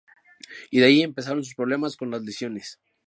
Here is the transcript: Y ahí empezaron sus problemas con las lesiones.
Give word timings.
Y 0.71 0.81
ahí 0.81 1.03
empezaron 1.03 1.43
sus 1.43 1.53
problemas 1.53 1.95
con 1.95 2.09
las 2.09 2.23
lesiones. 2.23 2.79